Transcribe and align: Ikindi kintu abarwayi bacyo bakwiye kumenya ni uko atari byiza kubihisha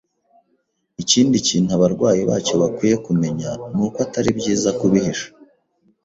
Ikindi 1.01 1.37
kintu 1.47 1.69
abarwayi 1.77 2.21
bacyo 2.29 2.53
bakwiye 2.61 2.95
kumenya 3.05 3.49
ni 3.73 3.81
uko 3.85 3.97
atari 4.05 4.29
byiza 4.37 4.69
kubihisha 4.79 5.27